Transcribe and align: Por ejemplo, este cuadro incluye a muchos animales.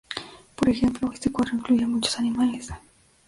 Por 0.55 0.67
ejemplo, 0.67 1.11
este 1.13 1.31
cuadro 1.31 1.55
incluye 1.57 1.83
a 1.83 1.87
muchos 1.87 2.17
animales. 2.17 2.69